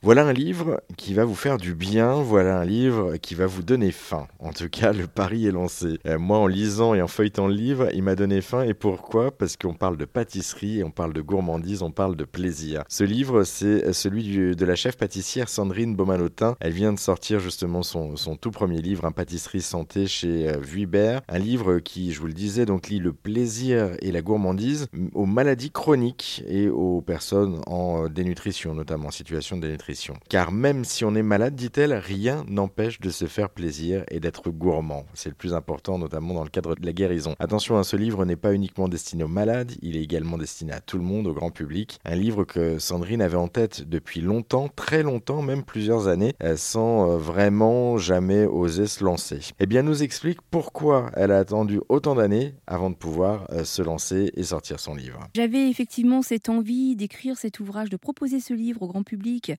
Voilà 0.00 0.24
un 0.24 0.32
livre 0.32 0.80
qui 0.96 1.12
va 1.12 1.24
vous 1.24 1.34
faire 1.34 1.56
du 1.56 1.74
bien, 1.74 2.14
voilà 2.22 2.60
un 2.60 2.64
livre 2.64 3.16
qui 3.16 3.34
va 3.34 3.46
vous 3.46 3.64
donner 3.64 3.90
faim. 3.90 4.28
En 4.38 4.52
tout 4.52 4.68
cas, 4.68 4.92
le 4.92 5.08
pari 5.08 5.48
est 5.48 5.50
lancé. 5.50 5.98
Euh, 6.06 6.20
moi, 6.20 6.38
en 6.38 6.46
lisant 6.46 6.94
et 6.94 7.02
en 7.02 7.08
feuilletant 7.08 7.48
le 7.48 7.54
livre, 7.54 7.88
il 7.92 8.04
m'a 8.04 8.14
donné 8.14 8.40
faim. 8.40 8.62
Et 8.62 8.74
pourquoi? 8.74 9.36
Parce 9.36 9.56
qu'on 9.56 9.74
parle 9.74 9.96
de 9.96 10.04
pâtisserie, 10.04 10.84
on 10.84 10.92
parle 10.92 11.14
de 11.14 11.20
gourmandise, 11.20 11.82
on 11.82 11.90
parle 11.90 12.14
de 12.14 12.22
plaisir. 12.22 12.84
Ce 12.88 13.02
livre, 13.02 13.42
c'est 13.42 13.92
celui 13.92 14.54
de 14.54 14.64
la 14.64 14.76
chef 14.76 14.96
pâtissière 14.96 15.48
Sandrine 15.48 15.96
Baumanotin. 15.96 16.54
Elle 16.60 16.74
vient 16.74 16.92
de 16.92 17.00
sortir 17.00 17.40
justement 17.40 17.82
son, 17.82 18.14
tout 18.40 18.52
premier 18.52 18.80
livre, 18.80 19.04
Un 19.04 19.10
pâtisserie 19.10 19.62
santé 19.62 20.06
chez 20.06 20.48
euh, 20.48 20.58
Vuibert. 20.58 21.22
Un 21.26 21.40
livre 21.40 21.80
qui, 21.80 22.12
je 22.12 22.20
vous 22.20 22.28
le 22.28 22.34
disais, 22.34 22.66
donc 22.66 22.88
le 22.88 23.12
plaisir 23.12 23.90
et 24.00 24.12
la 24.12 24.22
gourmandise 24.22 24.86
aux 25.14 25.26
maladies 25.26 25.72
chroniques 25.72 26.44
et 26.46 26.68
aux 26.68 27.00
personnes 27.00 27.62
en 27.66 28.04
euh, 28.04 28.08
dénutrition, 28.08 28.74
notamment 28.76 29.08
en 29.08 29.10
situation 29.10 29.56
de 29.56 29.62
dénutrition. 29.62 29.87
Car 30.28 30.52
même 30.52 30.84
si 30.84 31.04
on 31.04 31.14
est 31.14 31.22
malade, 31.22 31.54
dit-elle, 31.54 31.94
rien 31.94 32.44
n'empêche 32.48 33.00
de 33.00 33.10
se 33.10 33.26
faire 33.26 33.48
plaisir 33.48 34.04
et 34.10 34.20
d'être 34.20 34.50
gourmand. 34.50 35.06
C'est 35.14 35.28
le 35.28 35.34
plus 35.34 35.54
important, 35.54 35.98
notamment 35.98 36.34
dans 36.34 36.44
le 36.44 36.50
cadre 36.50 36.74
de 36.74 36.84
la 36.84 36.92
guérison. 36.92 37.34
Attention, 37.38 37.78
hein, 37.78 37.82
ce 37.82 37.96
livre 37.96 38.24
n'est 38.24 38.36
pas 38.36 38.52
uniquement 38.52 38.88
destiné 38.88 39.24
aux 39.24 39.28
malades, 39.28 39.72
il 39.82 39.96
est 39.96 40.02
également 40.02 40.36
destiné 40.36 40.72
à 40.72 40.80
tout 40.80 40.98
le 40.98 41.04
monde, 41.04 41.26
au 41.26 41.32
grand 41.32 41.50
public. 41.50 41.98
Un 42.04 42.16
livre 42.16 42.44
que 42.44 42.78
Sandrine 42.78 43.22
avait 43.22 43.36
en 43.36 43.48
tête 43.48 43.88
depuis 43.88 44.20
longtemps, 44.20 44.68
très 44.74 45.02
longtemps, 45.02 45.42
même 45.42 45.62
plusieurs 45.62 46.08
années, 46.08 46.34
euh, 46.42 46.56
sans 46.56 47.10
euh, 47.10 47.16
vraiment 47.16 47.96
jamais 47.96 48.44
oser 48.44 48.86
se 48.86 49.04
lancer. 49.04 49.40
Eh 49.58 49.66
bien, 49.66 49.82
nous 49.82 50.02
explique 50.02 50.40
pourquoi 50.50 51.10
elle 51.14 51.30
a 51.30 51.38
attendu 51.38 51.80
autant 51.88 52.14
d'années 52.14 52.54
avant 52.66 52.90
de 52.90 52.94
pouvoir 52.94 53.46
euh, 53.52 53.64
se 53.64 53.82
lancer 53.82 54.32
et 54.34 54.42
sortir 54.42 54.80
son 54.80 54.94
livre. 54.94 55.20
J'avais 55.34 55.68
effectivement 55.70 56.22
cette 56.22 56.48
envie 56.48 56.96
d'écrire 56.96 57.36
cet 57.36 57.60
ouvrage, 57.60 57.88
de 57.88 57.96
proposer 57.96 58.40
ce 58.40 58.52
livre 58.52 58.82
au 58.82 58.88
grand 58.88 59.02
public. 59.02 59.52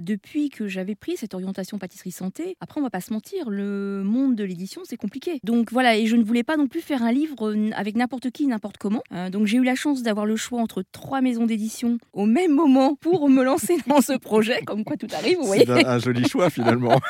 Depuis 0.00 0.50
que 0.50 0.68
j'avais 0.68 0.94
pris 0.94 1.16
cette 1.16 1.34
orientation 1.34 1.78
pâtisserie 1.78 2.12
santé, 2.12 2.56
après 2.60 2.80
on 2.80 2.84
va 2.84 2.90
pas 2.90 3.00
se 3.00 3.12
mentir, 3.12 3.50
le 3.50 4.02
monde 4.04 4.34
de 4.34 4.44
l'édition 4.44 4.82
c'est 4.84 4.96
compliqué. 4.96 5.40
Donc 5.44 5.72
voilà, 5.72 5.96
et 5.96 6.06
je 6.06 6.16
ne 6.16 6.24
voulais 6.24 6.42
pas 6.42 6.56
non 6.56 6.66
plus 6.66 6.80
faire 6.80 7.02
un 7.02 7.12
livre 7.12 7.54
avec 7.74 7.96
n'importe 7.96 8.30
qui, 8.30 8.46
n'importe 8.46 8.76
comment. 8.78 9.02
Euh, 9.12 9.30
donc 9.30 9.46
j'ai 9.46 9.58
eu 9.58 9.64
la 9.64 9.74
chance 9.74 10.02
d'avoir 10.02 10.26
le 10.26 10.36
choix 10.36 10.60
entre 10.60 10.82
trois 10.92 11.20
maisons 11.20 11.46
d'édition 11.46 11.98
au 12.12 12.26
même 12.26 12.52
moment 12.52 12.94
pour 12.94 13.28
me 13.28 13.42
lancer 13.42 13.76
dans 13.86 14.00
ce 14.00 14.16
projet, 14.18 14.60
comme 14.66 14.84
quoi 14.84 14.96
tout 14.96 15.08
arrive, 15.12 15.38
vous 15.38 15.46
voyez. 15.46 15.64
C'est 15.66 15.86
un, 15.86 15.98
joli 15.98 16.28
choix 16.28 16.50
finalement. 16.50 17.00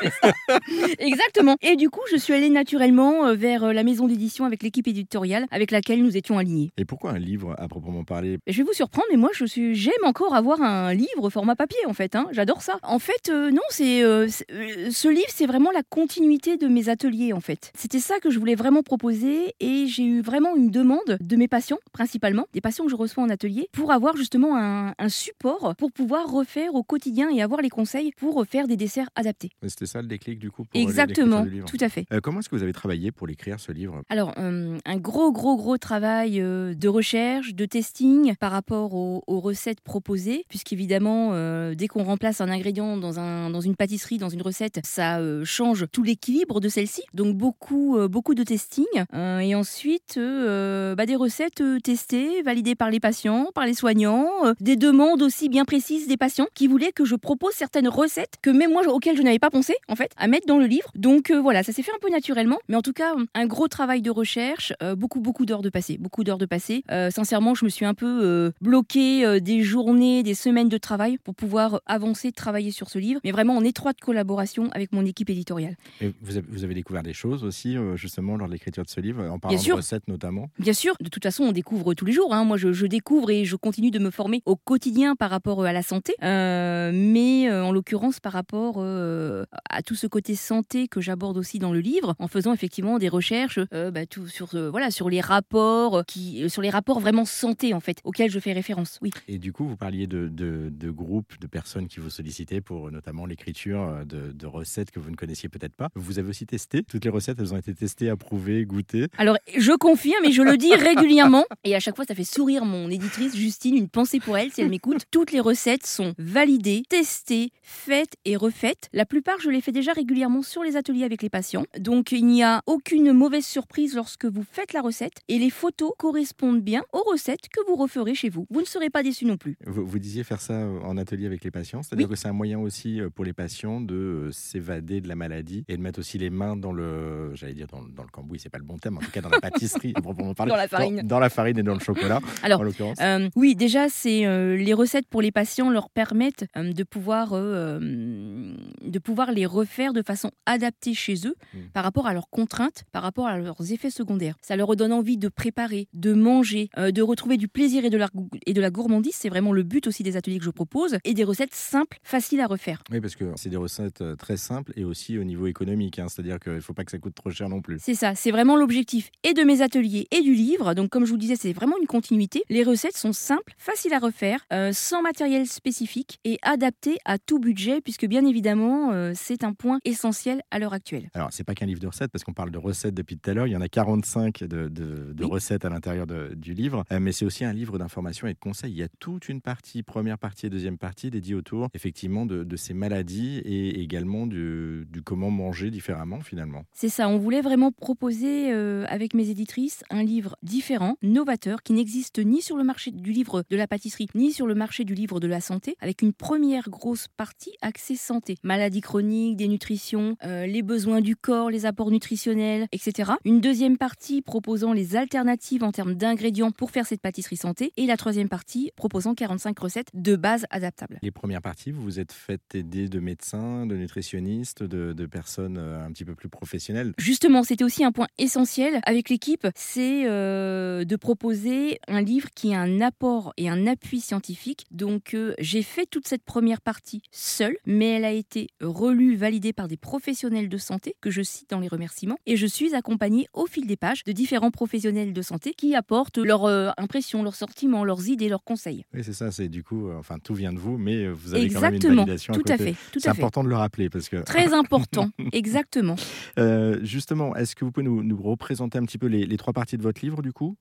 Exactement. 0.98 1.56
Et 1.62 1.76
du 1.76 1.90
coup, 1.90 2.00
je 2.10 2.16
suis 2.16 2.32
allée 2.32 2.50
naturellement 2.50 3.26
euh, 3.26 3.34
vers 3.34 3.72
la 3.72 3.82
maison 3.82 4.06
d'édition 4.06 4.44
avec 4.44 4.62
l'équipe 4.62 4.86
éditoriale 4.86 5.46
avec 5.50 5.70
laquelle 5.70 6.02
nous 6.02 6.16
étions 6.16 6.38
alignés. 6.38 6.70
Et 6.76 6.84
pourquoi 6.84 7.12
un 7.12 7.18
livre 7.18 7.54
à 7.58 7.68
proprement 7.68 8.04
parler? 8.04 8.38
Je 8.46 8.56
vais 8.56 8.62
vous 8.62 8.72
surprendre, 8.72 9.06
mais 9.10 9.16
moi 9.16 9.30
je 9.32 9.44
suis, 9.44 9.74
j'aime 9.74 9.92
encore 10.04 10.34
avoir 10.34 10.62
un 10.62 10.94
livre 10.94 11.30
format 11.30 11.56
papier 11.56 11.78
en 11.86 11.94
fait. 11.94 12.16
Hein 12.16 12.26
j'adore 12.46 12.62
ça. 12.62 12.78
En 12.84 13.00
fait, 13.00 13.28
euh, 13.28 13.50
non, 13.50 13.62
c'est 13.70 14.04
euh, 14.04 14.28
euh, 14.52 14.90
ce 14.90 15.08
livre, 15.08 15.26
c'est 15.28 15.46
vraiment 15.46 15.72
la 15.72 15.82
continuité 15.82 16.56
de 16.56 16.68
mes 16.68 16.88
ateliers 16.88 17.32
en 17.32 17.40
fait. 17.40 17.72
C'était 17.76 17.98
ça 17.98 18.20
que 18.20 18.30
je 18.30 18.38
voulais 18.38 18.54
vraiment 18.54 18.84
proposer 18.84 19.54
et 19.58 19.86
j'ai 19.88 20.04
eu 20.04 20.20
vraiment 20.20 20.54
une 20.54 20.70
demande 20.70 21.18
de 21.18 21.36
mes 21.36 21.48
patients, 21.48 21.78
principalement 21.92 22.46
des 22.52 22.60
patients 22.60 22.84
que 22.84 22.90
je 22.90 22.96
reçois 22.96 23.24
en 23.24 23.30
atelier, 23.30 23.68
pour 23.72 23.90
avoir 23.90 24.16
justement 24.16 24.56
un, 24.56 24.94
support 25.08 25.74
pour 25.76 25.92
pouvoir 25.92 26.30
refaire 26.30 26.74
au 26.74 26.82
quotidien 26.82 27.30
et 27.30 27.40
avoir 27.40 27.62
les 27.62 27.68
conseils 27.68 28.12
pour 28.16 28.44
faire 28.46 28.66
des 28.66 28.76
desserts 28.76 29.08
adaptés. 29.14 29.50
C'était 29.66 29.86
ça 29.86 30.02
le 30.02 30.08
déclic 30.08 30.38
du 30.38 30.50
coup. 30.50 30.66
Exactement, 30.74 31.46
tout 31.66 31.76
à 31.80 31.88
fait. 31.88 32.06
comment 32.22 32.40
est-ce 32.40 32.48
que 32.48 32.56
vous 32.56 32.62
avez 32.62 32.72
travaillé 32.72 33.12
pour 33.12 33.26
l'écrire 33.26 33.58
ce 33.58 33.72
livre? 33.72 34.02
Alors, 34.08 34.32
un 34.36 34.96
gros, 34.96 35.32
gros, 35.32 35.56
gros 35.56 35.78
travail 35.78 36.38
de 36.38 36.88
recherche, 36.88 37.54
de 37.54 37.66
testing 37.66 38.34
par 38.36 38.52
rapport 38.52 38.94
aux, 38.94 39.22
aux 39.26 39.40
recettes 39.40 39.80
proposées, 39.80 40.44
puisqu'évidemment, 40.48 41.32
dès 41.74 41.88
qu'on 41.88 42.04
remplace 42.04 42.35
un 42.40 42.48
ingrédient 42.48 42.96
dans, 42.96 43.18
un, 43.18 43.50
dans 43.50 43.60
une 43.60 43.76
pâtisserie, 43.76 44.18
dans 44.18 44.28
une 44.28 44.42
recette, 44.42 44.80
ça 44.84 45.18
euh, 45.18 45.44
change 45.44 45.86
tout 45.92 46.02
l'équilibre 46.02 46.60
de 46.60 46.68
celle-ci. 46.68 47.02
Donc 47.14 47.36
beaucoup, 47.36 47.96
euh, 47.96 48.08
beaucoup 48.08 48.34
de 48.34 48.42
testing. 48.42 48.84
Euh, 49.14 49.38
et 49.40 49.54
ensuite, 49.54 50.18
bah, 50.18 51.06
des 51.06 51.16
recettes 51.16 51.62
testées, 51.82 52.42
validées 52.42 52.74
par 52.74 52.90
les 52.90 53.00
patients, 53.00 53.50
par 53.54 53.66
les 53.66 53.74
soignants, 53.74 54.30
des 54.60 54.76
demandes 54.76 55.22
aussi 55.22 55.48
bien 55.48 55.64
précises 55.64 56.08
des 56.08 56.16
patients 56.16 56.46
qui 56.54 56.66
voulaient 56.66 56.92
que 56.92 57.04
je 57.04 57.14
propose 57.14 57.52
certaines 57.54 57.88
recettes 57.88 58.34
que 58.42 58.50
même 58.50 58.72
moi 58.72 58.82
auxquelles 58.88 59.16
je 59.16 59.22
n'avais 59.22 59.38
pas 59.38 59.50
pensé 59.50 59.74
en 59.88 59.96
fait 59.96 60.12
à 60.16 60.26
mettre 60.28 60.46
dans 60.46 60.58
le 60.58 60.66
livre. 60.66 60.90
Donc 60.94 61.30
voilà, 61.30 61.62
ça 61.62 61.72
s'est 61.72 61.82
fait 61.82 61.92
un 61.92 61.98
peu 62.00 62.10
naturellement, 62.10 62.58
mais 62.68 62.76
en 62.76 62.82
tout 62.82 62.92
cas 62.92 63.14
un 63.34 63.46
gros 63.46 63.68
travail 63.68 64.02
de 64.02 64.10
recherche, 64.10 64.72
beaucoup 64.96 65.20
beaucoup 65.20 65.46
d'heures 65.46 65.62
de 65.62 65.70
passé, 65.70 65.98
beaucoup 65.98 66.24
d'heures 66.24 66.38
de 66.38 66.46
passé. 66.46 66.84
sincèrement, 67.10 67.54
je 67.54 67.64
me 67.64 67.70
suis 67.70 67.84
un 67.84 67.94
peu 67.94 68.52
bloqué 68.60 69.40
des 69.40 69.62
journées, 69.62 70.22
des 70.22 70.34
semaines 70.34 70.68
de 70.68 70.78
travail 70.78 71.18
pour 71.18 71.34
pouvoir 71.34 71.80
avancer 71.86 72.25
de 72.30 72.34
travailler 72.34 72.70
sur 72.70 72.90
ce 72.90 72.98
livre, 72.98 73.20
mais 73.24 73.32
vraiment 73.32 73.56
en 73.56 73.64
étroite 73.64 74.00
collaboration 74.00 74.70
avec 74.72 74.92
mon 74.92 75.04
équipe 75.04 75.30
éditoriale. 75.30 75.76
Et 76.00 76.12
vous, 76.20 76.36
avez, 76.36 76.46
vous 76.48 76.64
avez 76.64 76.74
découvert 76.74 77.02
des 77.02 77.12
choses 77.12 77.44
aussi, 77.44 77.76
euh, 77.76 77.96
justement, 77.96 78.36
lors 78.36 78.48
de 78.48 78.52
l'écriture 78.52 78.84
de 78.84 78.88
ce 78.88 79.00
livre, 79.00 79.22
en 79.24 79.38
parlant 79.38 79.56
de 79.60 79.72
recettes 79.72 80.08
notamment? 80.08 80.50
Bien 80.58 80.72
sûr, 80.72 80.94
de 81.00 81.08
toute 81.08 81.22
façon, 81.22 81.44
on 81.44 81.52
découvre 81.52 81.94
tous 81.94 82.04
les 82.04 82.12
jours. 82.12 82.34
Hein. 82.34 82.44
Moi, 82.44 82.56
je, 82.56 82.86
découvre 82.86 83.30
et 83.30 83.44
je 83.44 83.56
continue 83.56 83.90
de 83.90 83.98
me 83.98 84.10
former 84.10 84.42
au 84.46 84.56
quotidien 84.56 85.16
par 85.16 85.30
rapport 85.30 85.62
euh, 85.62 85.66
à 85.66 85.72
la 85.72 85.82
santé, 85.82 86.14
euh, 86.22 86.92
mais 86.94 87.50
en 87.50 87.72
l'occurrence 87.72 88.20
par 88.20 88.32
rapport 88.32 88.78
à 88.78 89.82
tout 89.82 89.94
ce 89.94 90.06
côté 90.06 90.34
santé 90.34 90.88
que 90.88 91.00
j'aborde 91.00 91.36
aussi 91.36 91.58
dans 91.58 91.72
le 91.72 91.80
livre, 91.80 92.14
en 92.18 92.28
faisant 92.28 92.52
effectivement 92.52 92.98
des 92.98 93.08
recherches 93.08 93.60
bah, 93.70 94.06
tout, 94.06 94.28
sur, 94.28 94.48
voilà, 94.70 94.90
sur 94.90 95.10
les 95.10 95.20
rapports, 95.20 96.04
qui, 96.06 96.48
sur 96.48 96.62
les 96.62 96.70
rapports 96.70 97.00
vraiment 97.00 97.24
santé, 97.24 97.74
en 97.74 97.80
fait, 97.80 97.98
auxquels 98.04 98.30
je 98.30 98.38
fais 98.38 98.52
référence. 98.52 98.98
Oui. 99.02 99.10
Et 99.28 99.38
du 99.38 99.52
coup, 99.52 99.66
vous 99.66 99.76
parliez 99.76 100.06
de, 100.06 100.28
de, 100.28 100.70
de 100.70 100.90
groupes, 100.90 101.38
de 101.40 101.46
personnes 101.46 101.88
qui 101.88 102.00
vous 102.00 102.10
sollicité 102.16 102.60
pour 102.60 102.88
euh, 102.88 102.90
notamment 102.90 103.26
l'écriture 103.26 103.80
euh, 103.82 104.04
de, 104.04 104.46
recettes 104.46 104.90
que 104.90 105.00
vous 105.00 105.10
ne 105.10 105.16
connaissiez 105.16 105.48
peut-être 105.48 105.74
pas. 105.74 105.88
Vous 105.94 106.18
avez 106.18 106.28
aussi 106.28 106.46
testé 106.46 106.82
Toutes 106.82 107.04
les 107.04 107.10
recettes, 107.10 107.38
elles 107.40 107.52
ont 107.52 107.56
été 107.56 107.74
testées, 107.74 108.08
approuvées, 108.08 108.64
goûtées 108.64 109.08
Alors, 109.18 109.36
je 109.56 109.72
confirme 109.72 110.24
et 110.24 110.32
je 110.32 110.42
le 110.42 110.56
dis 110.56 110.74
régulièrement. 110.74 111.44
Et 111.64 111.74
à 111.74 111.80
chaque 111.80 111.96
fois, 111.96 112.04
ça 112.04 112.14
fait 112.14 112.24
sourire 112.24 112.64
mon 112.64 112.90
éditrice 112.90 113.36
Justine. 113.36 113.76
Une 113.76 113.88
pensée 113.88 114.20
pour 114.20 114.36
elle 114.36 114.52
si 114.52 114.60
elle 114.60 114.70
m'écoute. 114.70 115.04
Toutes 115.10 115.32
les 115.32 115.40
recettes 115.40 115.86
sont 115.86 116.14
validées, 116.18 116.82
testées, 116.88 117.50
faites 117.62 118.14
et 118.24 118.36
refaites. 118.36 118.88
La 118.92 119.04
plupart, 119.04 119.40
je 119.40 119.50
les 119.50 119.60
fais 119.60 119.72
déjà 119.72 119.92
régulièrement 119.92 120.42
sur 120.42 120.62
les 120.62 120.76
ateliers 120.76 121.04
avec 121.04 121.22
les 121.22 121.30
patients. 121.30 121.64
Donc, 121.78 122.12
il 122.12 122.26
n'y 122.26 122.42
a 122.42 122.62
aucune 122.66 123.12
mauvaise 123.12 123.44
surprise 123.44 123.94
lorsque 123.94 124.26
vous 124.26 124.44
faites 124.50 124.72
la 124.72 124.80
recette. 124.80 125.20
Et 125.28 125.38
les 125.38 125.50
photos 125.50 125.92
correspondent 125.98 126.62
bien 126.62 126.82
aux 126.92 127.02
recettes 127.02 127.48
que 127.52 127.60
vous 127.68 127.76
referez 127.76 128.14
chez 128.14 128.28
vous. 128.28 128.46
Vous 128.50 128.60
ne 128.60 128.66
serez 128.66 128.90
pas 128.90 129.02
déçus 129.02 129.26
non 129.26 129.36
plus. 129.36 129.56
Vous, 129.66 129.86
vous 129.86 129.98
disiez 129.98 130.24
faire 130.24 130.40
ça 130.40 130.66
en 130.84 130.96
atelier 130.96 131.26
avec 131.26 131.44
les 131.44 131.50
patients, 131.50 131.82
c'est-à-dire 131.82 132.05
que 132.08 132.16
c'est 132.16 132.28
un 132.28 132.32
moyen 132.32 132.58
aussi 132.58 133.00
euh, 133.00 133.10
pour 133.10 133.24
les 133.24 133.32
patients 133.32 133.80
de 133.80 133.94
euh, 133.94 134.32
s'évader 134.32 135.00
de 135.00 135.08
la 135.08 135.16
maladie 135.16 135.64
et 135.68 135.76
de 135.76 135.82
mettre 135.82 135.98
aussi 136.00 136.18
les 136.18 136.30
mains 136.30 136.56
dans 136.56 136.72
le, 136.72 137.34
j'allais 137.34 137.54
dire 137.54 137.66
dans, 137.66 137.82
dans 137.82 138.02
le 138.02 138.08
cambouis, 138.08 138.38
c'est 138.38 138.48
pas 138.48 138.58
le 138.58 138.64
bon 138.64 138.78
terme, 138.78 138.98
en 138.98 139.00
tout 139.00 139.10
cas 139.10 139.20
dans 139.20 139.28
la 139.28 139.40
pâtisserie, 139.40 139.92
Dans 140.36 140.56
la 140.56 140.68
farine. 140.68 141.02
Dans, 141.02 141.18
la 141.18 141.28
farine 141.28 141.58
et 141.58 141.62
dans 141.62 141.74
le 141.74 141.80
chocolat, 141.80 142.20
Alors, 142.42 142.60
en 142.60 142.62
l'occurrence. 142.62 142.98
Euh, 143.00 143.28
oui, 143.34 143.54
déjà, 143.54 143.88
c'est 143.88 144.20
les 144.56 144.74
recettes 144.74 145.06
pour 145.08 145.22
les 145.22 145.32
patients 145.32 145.70
leur 145.70 145.90
permettent 145.90 146.46
de 146.56 146.82
pouvoir 146.84 147.32
de 147.32 148.98
pouvoir 148.98 149.32
les 149.32 149.46
refaire 149.46 149.92
de 149.92 150.02
façon 150.02 150.30
adaptée 150.46 150.94
chez 150.94 151.26
eux 151.26 151.34
mmh. 151.54 151.58
par 151.72 151.84
rapport 151.84 152.06
à 152.06 152.14
leurs 152.14 152.28
contraintes, 152.28 152.84
par 152.92 153.02
rapport 153.02 153.26
à 153.26 153.38
leurs 153.38 153.72
effets 153.72 153.90
secondaires. 153.90 154.36
Ça 154.42 154.56
leur 154.56 154.74
donne 154.76 154.92
envie 154.92 155.16
de 155.16 155.28
préparer, 155.28 155.88
de 155.92 156.12
manger, 156.12 156.68
de 156.76 157.02
retrouver 157.02 157.36
du 157.36 157.48
plaisir 157.48 157.84
et 157.84 157.90
de 157.90 157.98
la, 157.98 158.08
et 158.46 158.52
de 158.52 158.60
la 158.60 158.70
gourmandise. 158.70 159.14
C'est 159.14 159.28
vraiment 159.28 159.52
le 159.52 159.62
but 159.62 159.86
aussi 159.86 160.02
des 160.02 160.16
ateliers 160.16 160.38
que 160.38 160.44
je 160.44 160.50
propose 160.50 160.98
et 161.04 161.14
des 161.14 161.24
recettes 161.24 161.54
simples, 161.54 161.95
facile 162.02 162.40
à 162.40 162.46
refaire. 162.46 162.82
Oui, 162.90 163.00
parce 163.00 163.16
que 163.16 163.32
c'est 163.36 163.48
des 163.48 163.56
recettes 163.56 164.00
euh, 164.00 164.16
très 164.16 164.36
simples 164.36 164.72
et 164.76 164.84
aussi 164.84 165.18
au 165.18 165.24
niveau 165.24 165.46
économique. 165.46 165.98
Hein. 165.98 166.06
C'est-à-dire 166.08 166.38
qu'il 166.38 166.54
ne 166.54 166.60
faut 166.60 166.74
pas 166.74 166.84
que 166.84 166.90
ça 166.90 166.98
coûte 166.98 167.14
trop 167.14 167.30
cher 167.30 167.48
non 167.48 167.60
plus. 167.60 167.78
C'est 167.80 167.94
ça, 167.94 168.14
c'est 168.14 168.30
vraiment 168.30 168.56
l'objectif 168.56 169.10
et 169.22 169.34
de 169.34 169.42
mes 169.42 169.62
ateliers 169.62 170.06
et 170.10 170.22
du 170.22 170.34
livre. 170.34 170.74
Donc, 170.74 170.90
comme 170.90 171.04
je 171.04 171.10
vous 171.10 171.16
disais, 171.16 171.36
c'est 171.36 171.52
vraiment 171.52 171.76
une 171.80 171.86
continuité. 171.86 172.42
Les 172.48 172.62
recettes 172.62 172.96
sont 172.96 173.12
simples, 173.12 173.54
faciles 173.58 173.94
à 173.94 173.98
refaire, 173.98 174.40
euh, 174.52 174.70
sans 174.72 175.02
matériel 175.02 175.46
spécifique 175.46 176.18
et 176.24 176.38
adaptées 176.42 176.98
à 177.04 177.18
tout 177.18 177.38
budget, 177.38 177.80
puisque 177.80 178.06
bien 178.06 178.24
évidemment, 178.24 178.92
euh, 178.92 179.12
c'est 179.14 179.44
un 179.44 179.52
point 179.52 179.78
essentiel 179.84 180.42
à 180.50 180.58
l'heure 180.58 180.72
actuelle. 180.72 181.08
Alors, 181.14 181.28
c'est 181.32 181.44
pas 181.44 181.54
qu'un 181.54 181.66
livre 181.66 181.80
de 181.80 181.86
recettes, 181.86 182.10
parce 182.10 182.24
qu'on 182.24 182.34
parle 182.34 182.50
de 182.50 182.58
recettes 182.58 182.94
depuis 182.94 183.18
tout 183.18 183.30
à 183.30 183.34
l'heure. 183.34 183.46
Il 183.46 183.52
y 183.52 183.56
en 183.56 183.60
a 183.60 183.68
45 183.68 184.44
de, 184.44 184.68
de, 184.68 185.24
recettes 185.24 185.64
à 185.64 185.68
l'intérieur 185.68 186.06
du 186.06 186.54
livre, 186.54 186.84
mais 187.00 187.10
c'est 187.10 187.24
aussi 187.24 187.44
un 187.44 187.52
livre 187.52 187.78
d'information 187.78 188.26
et 188.28 188.34
de 188.34 188.38
conseils. 188.38 188.70
Il 188.70 188.78
y 188.78 188.82
a 188.82 188.88
toute 189.00 189.28
une 189.28 189.40
partie, 189.40 189.82
première 189.82 190.18
partie 190.18 190.46
et 190.46 190.50
deuxième 190.50 190.78
partie, 190.78 191.10
dédiée 191.10 191.34
autour, 191.34 191.68
effectivement, 191.76 192.26
de, 192.26 192.42
de 192.42 192.56
ces 192.56 192.74
maladies 192.74 193.38
et 193.44 193.80
également 193.80 194.26
du, 194.26 194.86
comment 195.04 195.30
manger 195.30 195.70
différemment 195.70 196.20
finalement. 196.20 196.64
C'est 196.72 196.88
ça, 196.88 197.08
on 197.08 197.18
voulait 197.18 197.42
vraiment 197.42 197.70
proposer 197.70 198.52
euh, 198.52 198.84
avec 198.88 199.14
mes 199.14 199.30
éditrices 199.30 199.84
un 199.90 200.02
livre 200.02 200.36
différent, 200.42 200.96
novateur, 201.02 201.62
qui 201.62 201.72
n'existe 201.72 202.18
ni 202.18 202.42
sur 202.42 202.56
le 202.56 202.64
marché 202.64 202.90
du 202.90 203.12
livre 203.12 203.44
de 203.48 203.56
la 203.56 203.66
pâtisserie, 203.68 204.08
ni 204.14 204.32
sur 204.32 204.46
le 204.46 204.54
marché 204.54 204.84
du 204.84 204.94
livre 204.94 205.20
de 205.20 205.28
la 205.28 205.40
santé, 205.40 205.76
avec 205.80 206.02
une 206.02 206.12
première 206.12 206.68
grosse 206.70 207.06
partie 207.08 207.52
axée 207.62 207.96
santé, 207.96 208.36
maladies 208.42 208.80
chroniques, 208.80 209.36
dénutrition, 209.36 210.16
euh, 210.24 210.46
les 210.46 210.62
besoins 210.62 211.00
du 211.00 211.14
corps, 211.14 211.50
les 211.50 211.66
apports 211.66 211.90
nutritionnels, 211.90 212.66
etc. 212.72 213.12
Une 213.24 213.40
deuxième 213.40 213.76
partie 213.76 214.22
proposant 214.22 214.72
les 214.72 214.96
alternatives 214.96 215.62
en 215.62 215.72
termes 215.72 215.94
d'ingrédients 215.94 216.50
pour 216.50 216.70
faire 216.70 216.86
cette 216.86 217.02
pâtisserie 217.02 217.36
santé, 217.36 217.72
et 217.76 217.86
la 217.86 217.96
troisième 217.96 218.28
partie 218.28 218.72
proposant 218.76 219.14
45 219.14 219.58
recettes 219.58 219.90
de 219.94 220.16
base 220.16 220.46
adaptables. 220.50 220.98
Les 221.02 221.10
premières 221.10 221.42
parties 221.42 221.65
aussi 221.66 221.72
Vous 221.72 221.82
vous 221.82 222.00
êtes 222.00 222.12
fait 222.12 222.40
aider 222.54 222.88
de 222.88 223.00
médecins, 223.00 223.66
de 223.66 223.76
nutritionnistes, 223.76 224.62
de, 224.62 225.06
personnes 225.06 225.58
un 225.58 225.90
petit 225.92 226.04
peu 226.04 226.14
plus 226.14 226.28
professionnelles 226.28 226.92
Justement, 226.98 227.44
c'était 227.44 227.64
aussi 227.64 227.84
un 227.84 227.92
point 227.92 228.08
essentiel 228.18 228.80
avec 228.84 229.08
l'équipe, 229.08 229.46
c'est 229.54 230.04
de 230.04 230.96
proposer 230.96 231.78
un 231.86 232.02
livre 232.02 232.28
qui 232.34 232.54
a 232.54 232.60
un 232.60 232.80
apport 232.80 233.32
et 233.36 233.48
un 233.48 233.66
appui 233.66 234.00
scientifique. 234.00 234.66
Donc 234.70 235.16
j'ai 235.38 235.62
fait 235.62 235.86
toute 235.86 236.08
cette 236.08 236.24
première 236.24 236.60
partie 236.60 237.02
seule, 237.12 237.56
mais 237.66 237.90
elle 237.90 238.04
a 238.04 238.12
été 238.12 238.48
relue, 238.60 239.16
validée 239.16 239.52
par 239.52 239.68
des 239.68 239.76
professionnels 239.76 240.48
de 240.48 240.58
santé 240.58 240.96
que 241.00 241.10
je 241.10 241.22
cite 241.22 241.50
dans 241.50 241.60
les 241.60 241.68
remerciements. 241.68 242.18
Et 242.26 242.36
je 242.36 242.46
suis 242.46 242.74
accompagnée 242.74 243.28
au 243.32 243.46
fil 243.46 243.66
des 243.66 243.76
pages 243.76 244.02
de 244.04 244.12
différents 244.12 244.50
professionnels 244.50 245.12
de 245.12 245.22
santé 245.22 245.54
qui 245.54 245.74
apportent 245.74 246.18
leurs 246.18 246.44
euh, 246.44 246.70
impressions, 246.76 247.22
leurs 247.22 247.36
sortiments, 247.36 247.84
leurs 247.84 248.08
idées, 248.08 248.28
leurs 248.28 248.44
conseils. 248.44 248.84
Oui, 248.92 249.04
c'est 249.04 249.12
ça. 249.12 249.30
C'est 249.30 249.48
du 249.48 249.62
coup, 249.62 249.88
euh, 249.88 249.96
enfin, 249.98 250.18
tout 250.18 250.34
vient 250.34 250.52
de 250.52 250.58
vous, 250.58 250.76
mais 250.78 251.08
vous 251.08 251.34
avez 251.34 251.48
quand 251.60 251.70
même 251.70 251.74
une. 251.74 252.16
Tout 252.32 252.42
à, 252.48 252.56
fait. 252.56 252.74
C'est 252.96 253.08
important 253.08 253.42
de 253.42 253.48
le 253.48 253.56
rappeler 253.56 253.88
parce 253.90 254.08
que 254.08 254.16
très 254.16 254.52
important. 254.54 255.10
Exactement. 255.32 255.96
Euh, 256.38 256.78
justement, 256.82 257.34
est-ce 257.36 257.54
que 257.54 257.64
vous 257.64 257.72
pouvez 257.72 257.84
nous, 257.84 258.16
représenter 258.22 258.78
un 258.78 258.84
petit 258.84 258.98
peu 258.98 259.06
les, 259.06 259.36
trois 259.36 259.52
parties 259.52 259.76
de 259.76 259.82
votre 259.82 260.00
livre, 260.02 260.22
du 260.22 260.32
coup, 260.32 260.56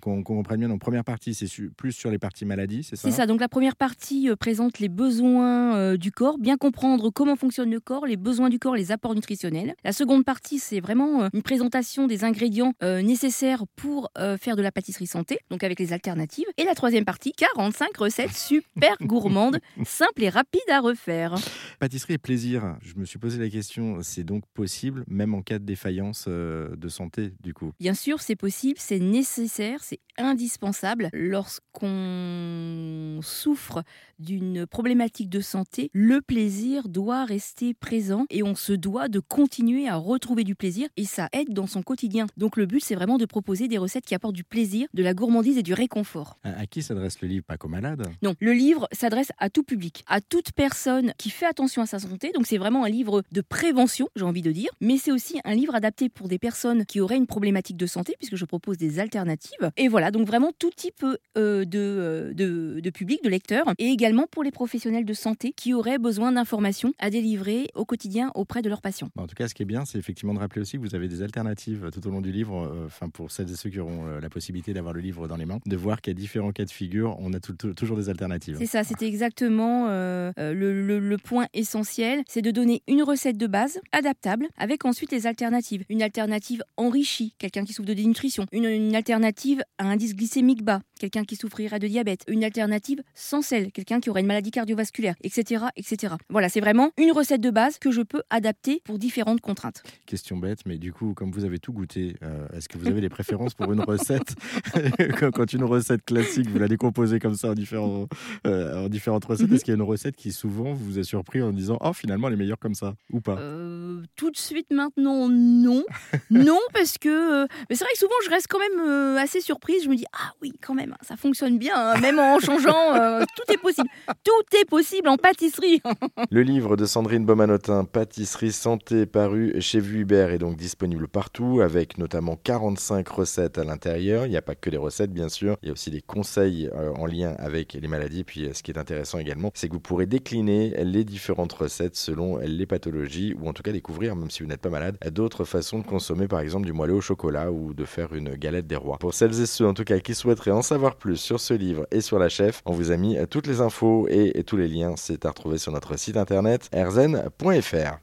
qu'on 0.00 0.22
comprenne 0.22 0.60
bien. 0.60 0.68
Donc, 0.68 0.80
première 0.80 1.04
partie, 1.04 1.34
c'est 1.34 1.46
plus 1.76 1.92
sur 1.92 2.10
les 2.10 2.18
parties 2.18 2.44
maladies, 2.44 2.82
c'est 2.82 2.96
ça? 2.96 3.08
C'est 3.08 3.16
ça. 3.16 3.26
Donc, 3.26 3.40
la 3.40 3.48
première 3.48 3.76
partie 3.76 4.28
présente 4.38 4.78
les 4.78 4.88
besoins 4.88 5.96
du 5.96 6.12
corps, 6.12 6.38
bien 6.38 6.56
comprendre 6.56 7.10
comment 7.10 7.36
fonctionne 7.36 7.70
le 7.70 7.80
corps, 7.80 8.06
les 8.06 8.16
besoins 8.16 8.48
du 8.48 8.58
corps, 8.58 8.76
les 8.76 8.92
apports 8.92 9.14
nutritionnels. 9.14 9.74
La 9.84 9.92
seconde 9.92 10.24
partie, 10.24 10.58
c'est 10.58 10.80
vraiment 10.80 11.28
une 11.32 11.42
présentation 11.42 12.06
des 12.06 12.24
ingrédients 12.24 12.72
nécessaires 12.82 13.64
pour 13.76 14.10
faire 14.38 14.56
de 14.56 14.62
la 14.62 14.72
pâtisserie 14.72 15.06
santé, 15.06 15.38
donc 15.50 15.64
avec 15.64 15.78
les 15.78 15.92
alternatives. 15.92 16.46
Et 16.56 16.64
la 16.64 16.74
troisième 16.74 17.04
partie, 17.04 17.32
45 17.32 17.96
recettes 17.96 18.32
super 18.32 18.96
gourmandes, 19.02 19.58
simples 19.84 20.24
et 20.24 20.29
rapides 20.30 20.70
à 20.70 20.80
refaire. 20.80 21.34
Pâtisserie 21.80 22.12
et 22.12 22.18
plaisir, 22.18 22.76
je 22.82 22.92
me 22.96 23.06
suis 23.06 23.18
posé 23.18 23.38
la 23.38 23.48
question, 23.48 24.02
c'est 24.02 24.22
donc 24.22 24.44
possible, 24.52 25.02
même 25.08 25.32
en 25.32 25.40
cas 25.40 25.58
de 25.58 25.64
défaillance 25.64 26.26
euh, 26.28 26.76
de 26.76 26.88
santé, 26.88 27.32
du 27.42 27.54
coup? 27.54 27.72
Bien 27.80 27.94
sûr, 27.94 28.20
c'est 28.20 28.36
possible, 28.36 28.78
c'est 28.78 28.98
nécessaire, 28.98 29.82
c'est 29.82 29.98
indispensable 30.18 31.08
lorsqu'on 31.14 33.20
souffre 33.22 33.82
d'une 34.18 34.66
problématique 34.66 35.30
de 35.30 35.40
santé. 35.40 35.88
Le 35.94 36.20
plaisir 36.20 36.90
doit 36.90 37.24
rester 37.24 37.72
présent 37.72 38.26
et 38.28 38.42
on 38.42 38.54
se 38.54 38.74
doit 38.74 39.08
de 39.08 39.18
continuer 39.18 39.88
à 39.88 39.96
retrouver 39.96 40.44
du 40.44 40.54
plaisir 40.54 40.90
et 40.98 41.06
ça 41.06 41.30
aide 41.32 41.54
dans 41.54 41.66
son 41.66 41.82
quotidien. 41.82 42.26
Donc 42.36 42.58
le 42.58 42.66
but, 42.66 42.84
c'est 42.84 42.94
vraiment 42.94 43.16
de 43.16 43.24
proposer 43.24 43.68
des 43.68 43.78
recettes 43.78 44.04
qui 44.04 44.14
apportent 44.14 44.36
du 44.36 44.44
plaisir, 44.44 44.86
de 44.92 45.02
la 45.02 45.14
gourmandise 45.14 45.56
et 45.56 45.62
du 45.62 45.72
réconfort. 45.72 46.36
À, 46.42 46.66
qui 46.66 46.82
s'adresse 46.82 47.22
le 47.22 47.28
livre? 47.28 47.46
Pas 47.46 47.56
qu'aux 47.56 47.68
malades? 47.68 48.06
Non, 48.20 48.34
le 48.38 48.52
livre 48.52 48.86
s'adresse 48.92 49.32
à 49.38 49.48
tout 49.48 49.62
public, 49.62 50.04
à 50.06 50.20
toute 50.20 50.52
personne 50.52 51.14
qui 51.16 51.30
fait 51.30 51.46
attention 51.46 51.69
à 51.78 51.86
sa 51.86 51.98
santé. 51.98 52.32
Donc 52.34 52.46
c'est 52.46 52.58
vraiment 52.58 52.84
un 52.84 52.88
livre 52.88 53.22
de 53.30 53.40
prévention, 53.40 54.08
j'ai 54.16 54.24
envie 54.24 54.42
de 54.42 54.52
dire, 54.52 54.70
mais 54.80 54.98
c'est 54.98 55.12
aussi 55.12 55.40
un 55.44 55.54
livre 55.54 55.74
adapté 55.74 56.08
pour 56.08 56.28
des 56.28 56.38
personnes 56.38 56.84
qui 56.84 57.00
auraient 57.00 57.16
une 57.16 57.26
problématique 57.26 57.76
de 57.76 57.86
santé 57.86 58.14
puisque 58.18 58.36
je 58.36 58.44
propose 58.44 58.76
des 58.78 58.98
alternatives. 58.98 59.70
Et 59.76 59.88
voilà, 59.88 60.10
donc 60.10 60.26
vraiment 60.26 60.52
tout 60.58 60.70
type 60.74 61.04
euh, 61.04 61.16
euh, 61.36 62.32
de, 62.34 62.80
de, 62.80 62.90
public, 62.90 63.22
de 63.22 63.28
lecteurs, 63.28 63.66
et 63.78 63.86
également 63.86 64.26
pour 64.30 64.42
les 64.42 64.50
professionnels 64.50 65.04
de 65.04 65.12
santé 65.12 65.52
qui 65.56 65.74
auraient 65.74 65.98
besoin 65.98 66.32
d'informations 66.32 66.92
à 66.98 67.10
délivrer 67.10 67.68
au 67.74 67.84
quotidien 67.84 68.30
auprès 68.34 68.62
de 68.62 68.68
leurs 68.68 68.82
patients. 68.82 69.10
En 69.16 69.26
tout 69.26 69.34
cas, 69.34 69.48
ce 69.48 69.54
qui 69.54 69.62
est 69.62 69.66
bien, 69.66 69.84
c'est 69.84 69.98
effectivement 69.98 70.34
de 70.34 70.38
rappeler 70.38 70.60
aussi 70.60 70.76
que 70.76 70.82
vous 70.82 70.94
avez 70.94 71.08
des 71.08 71.22
alternatives 71.22 71.90
tout 71.92 72.06
au 72.06 72.10
long 72.10 72.20
du 72.20 72.32
livre, 72.32 72.88
euh, 73.02 73.08
pour 73.12 73.30
celles 73.30 73.50
et 73.50 73.56
ceux 73.56 73.70
qui 73.70 73.78
auront 73.78 74.18
la 74.20 74.28
possibilité 74.28 74.72
d'avoir 74.72 74.94
le 74.94 75.00
livre 75.00 75.28
dans 75.28 75.36
les 75.36 75.46
mains, 75.46 75.60
de 75.66 75.76
voir 75.76 76.00
qu'il 76.00 76.12
y 76.12 76.16
a 76.16 76.18
différents 76.18 76.52
cas 76.52 76.64
de 76.64 76.70
figure, 76.70 77.16
on 77.20 77.32
a 77.32 77.40
toujours 77.40 77.96
des 77.96 78.08
alternatives. 78.08 78.56
C'est 78.58 78.66
ça, 78.66 78.84
c'était 78.84 79.06
exactement 79.06 79.88
le, 79.88 80.98
le 80.98 81.18
point 81.18 81.46
essentiel, 81.60 82.22
c'est 82.28 82.42
de 82.42 82.50
donner 82.50 82.82
une 82.88 83.02
recette 83.02 83.36
de 83.36 83.46
base 83.46 83.80
adaptable 83.92 84.48
avec 84.56 84.84
ensuite 84.84 85.12
les 85.12 85.26
alternatives. 85.26 85.84
Une 85.88 86.02
alternative 86.02 86.62
enrichie, 86.76 87.34
quelqu'un 87.38 87.64
qui 87.64 87.72
souffre 87.72 87.88
de 87.88 87.94
dénutrition, 87.94 88.46
une, 88.52 88.64
une 88.64 88.96
alternative 88.96 89.62
à 89.78 89.84
un 89.84 89.90
indice 89.90 90.16
glycémique 90.16 90.62
bas, 90.62 90.80
quelqu'un 90.98 91.24
qui 91.24 91.36
souffrirait 91.36 91.78
de 91.78 91.88
diabète, 91.88 92.24
une 92.28 92.44
alternative 92.44 93.02
sans 93.14 93.42
sel, 93.42 93.72
quelqu'un 93.72 94.00
qui 94.00 94.10
aurait 94.10 94.20
une 94.20 94.26
maladie 94.26 94.50
cardiovasculaire, 94.50 95.14
etc. 95.22 95.64
etc. 95.76 96.14
Voilà, 96.28 96.48
c'est 96.48 96.60
vraiment 96.60 96.90
une 96.98 97.12
recette 97.12 97.40
de 97.40 97.50
base 97.50 97.78
que 97.78 97.90
je 97.90 98.02
peux 98.02 98.22
adapter 98.30 98.82
pour 98.84 98.98
différentes 98.98 99.40
contraintes. 99.40 99.82
Question 100.06 100.36
bête, 100.36 100.60
mais 100.66 100.78
du 100.78 100.92
coup, 100.92 101.14
comme 101.14 101.30
vous 101.30 101.44
avez 101.44 101.58
tout 101.58 101.72
goûté, 101.72 102.16
euh, 102.22 102.46
est-ce 102.54 102.68
que 102.68 102.78
vous 102.78 102.86
avez 102.86 103.00
des 103.00 103.08
préférences 103.08 103.54
pour 103.54 103.72
une 103.72 103.80
recette 103.80 104.34
Quand 105.32 105.52
une 105.52 105.64
recette 105.64 106.04
classique, 106.04 106.48
vous 106.48 106.58
la 106.58 106.68
décomposez 106.68 107.18
comme 107.18 107.34
ça 107.34 107.50
en, 107.50 107.54
différents, 107.54 108.06
euh, 108.46 108.84
en 108.84 108.88
différentes 108.88 109.24
recettes, 109.24 109.48
mhm. 109.48 109.56
est-ce 109.56 109.64
qu'il 109.64 109.72
y 109.72 109.76
a 109.76 109.80
une 109.80 109.82
recette 109.82 110.16
qui 110.16 110.32
souvent 110.32 110.72
vous 110.72 110.98
a 110.98 111.04
surpris 111.04 111.42
en 111.42 111.49
disant 111.56 111.78
Oh, 111.80 111.92
finalement, 111.92 112.28
elle 112.28 112.34
est 112.34 112.38
meilleure 112.38 112.58
comme 112.58 112.74
ça 112.74 112.94
ou 113.10 113.20
pas? 113.20 113.36
Euh, 113.38 114.02
Tout 114.16 114.30
de 114.30 114.36
suite 114.36 114.70
maintenant, 114.70 115.28
non. 115.28 115.84
non, 116.30 116.60
parce 116.72 116.98
que. 116.98 117.44
mais 117.68 117.76
c'est 117.76 117.84
vrai 117.84 117.92
que 117.92 117.98
souvent, 117.98 118.14
je 118.24 118.30
reste 118.30 118.46
quand 118.48 118.58
même 118.58 119.16
assez 119.16 119.40
surprise. 119.40 119.84
Je 119.84 119.88
me 119.88 119.96
dis 119.96 120.06
Ah 120.12 120.32
oui, 120.42 120.52
quand 120.60 120.74
même, 120.74 120.94
ça 121.02 121.16
fonctionne 121.16 121.58
bien, 121.58 121.74
hein. 121.76 122.00
même 122.00 122.18
en 122.18 122.38
changeant, 122.40 122.94
euh, 122.94 123.24
tout 123.36 123.52
est 123.52 123.58
possible. 123.58 123.88
Tout 124.24 124.56
est 124.56 124.64
possible 124.64 125.08
en 125.08 125.16
pâtisserie. 125.16 125.82
le 126.30 126.42
livre 126.42 126.76
de 126.76 126.86
Sandrine 126.86 127.24
Bomanotin, 127.24 127.84
Pâtisserie 127.84 128.52
Santé, 128.52 129.06
paru 129.06 129.60
chez 129.60 129.80
Vu 129.80 130.00
Hubert, 130.00 130.30
est 130.30 130.38
donc 130.38 130.56
disponible 130.56 131.08
partout, 131.08 131.60
avec 131.60 131.98
notamment 131.98 132.36
45 132.36 133.06
recettes 133.08 133.58
à 133.58 133.64
l'intérieur. 133.64 134.26
Il 134.26 134.30
n'y 134.30 134.36
a 134.36 134.42
pas 134.42 134.54
que 134.54 134.70
des 134.70 134.76
recettes, 134.76 135.12
bien 135.12 135.28
sûr, 135.28 135.56
il 135.62 135.66
y 135.66 135.70
a 135.70 135.72
aussi 135.72 135.90
des 135.90 136.02
conseils 136.02 136.68
euh, 136.74 136.92
en 136.94 137.06
lien 137.06 137.34
avec 137.38 137.74
les 137.74 137.88
maladies. 137.88 138.24
Puis 138.24 138.46
euh, 138.46 138.52
ce 138.54 138.62
qui 138.62 138.70
est 138.70 138.78
intéressant 138.78 139.18
également, 139.18 139.50
c'est 139.54 139.68
que 139.68 139.74
vous 139.74 139.80
pourrez 139.80 140.06
décliner 140.06 140.84
les 140.84 141.04
différentes 141.40 141.52
recettes 141.52 141.96
selon 141.96 142.38
les 142.38 142.66
pathologies, 142.66 143.34
ou 143.40 143.48
en 143.48 143.52
tout 143.52 143.62
cas 143.62 143.72
découvrir, 143.72 144.14
même 144.16 144.30
si 144.30 144.42
vous 144.42 144.48
n'êtes 144.48 144.60
pas 144.60 144.70
malade, 144.70 144.96
d'autres 145.10 145.44
façons 145.44 145.78
de 145.78 145.86
consommer, 145.86 146.28
par 146.28 146.40
exemple, 146.40 146.66
du 146.66 146.72
moelleux 146.72 146.94
au 146.94 147.00
chocolat 147.00 147.50
ou 147.50 147.72
de 147.72 147.84
faire 147.84 148.14
une 148.14 148.34
galette 148.34 148.66
des 148.66 148.76
rois. 148.76 148.98
Pour 148.98 149.14
celles 149.14 149.40
et 149.40 149.46
ceux, 149.46 149.66
en 149.66 149.74
tout 149.74 149.84
cas, 149.84 149.98
qui 150.00 150.14
souhaiteraient 150.14 150.50
en 150.50 150.62
savoir 150.62 150.96
plus 150.96 151.16
sur 151.16 151.40
ce 151.40 151.54
livre 151.54 151.86
et 151.90 152.00
sur 152.00 152.18
la 152.18 152.28
chef, 152.28 152.62
on 152.66 152.72
vous 152.72 152.90
a 152.90 152.96
mis 152.96 153.16
toutes 153.28 153.46
les 153.46 153.60
infos 153.60 154.06
et 154.08 154.42
tous 154.44 154.56
les 154.56 154.68
liens. 154.68 154.94
C'est 154.96 155.24
à 155.24 155.30
retrouver 155.30 155.58
sur 155.58 155.72
notre 155.72 155.98
site 155.98 156.16
internet 156.16 156.68
erzen.fr. 156.72 157.98